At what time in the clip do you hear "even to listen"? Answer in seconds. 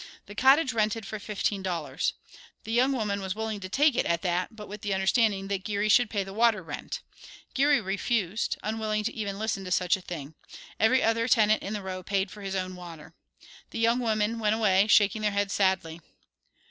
9.09-9.63